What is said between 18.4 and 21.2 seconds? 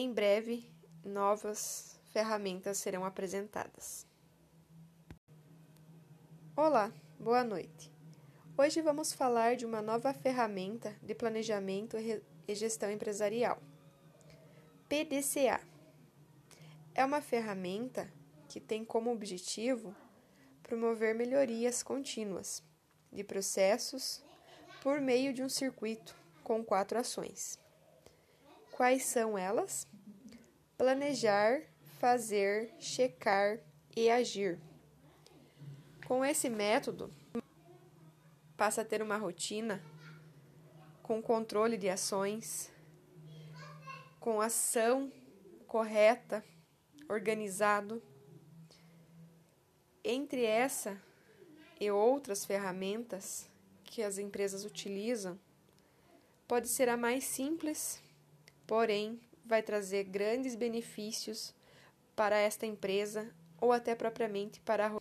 que tem como objetivo promover